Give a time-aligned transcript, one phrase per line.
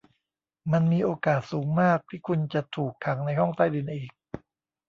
[0.71, 4.11] มันมีโอกาสสูงมากที่คุณจะถูกขังในห้องใต้ดินอีก